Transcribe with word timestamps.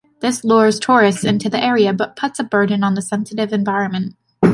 This 0.19 0.43
lures 0.43 0.79
tourists 0.79 1.23
into 1.23 1.47
the 1.47 1.63
area 1.63 1.93
but 1.93 2.15
puts 2.15 2.39
a 2.39 2.43
burden 2.43 2.83
on 2.83 2.95
the 2.95 3.03
sensitive 3.03 3.53
environment. 3.53 4.15